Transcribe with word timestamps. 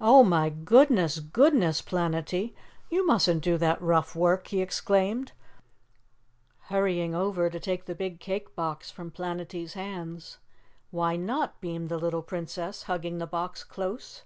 "Oh, 0.00 0.22
my 0.22 0.48
goodness, 0.48 1.18
goodness, 1.18 1.82
Planetty! 1.82 2.54
You 2.88 3.04
mustn't 3.04 3.42
do 3.42 3.58
that 3.58 3.82
rough 3.82 4.14
work," 4.14 4.46
he 4.46 4.62
exclaimed, 4.62 5.32
hurrying 6.68 7.16
over 7.16 7.50
to 7.50 7.58
take 7.58 7.86
the 7.86 7.96
big 7.96 8.20
cake 8.20 8.54
box 8.54 8.92
from 8.92 9.10
Planetty's 9.10 9.72
hands. 9.72 10.38
"Why 10.92 11.16
not?" 11.16 11.60
beamed 11.60 11.88
the 11.88 11.98
little 11.98 12.22
Princess, 12.22 12.84
hugging 12.84 13.18
the 13.18 13.26
box 13.26 13.64
close. 13.64 14.22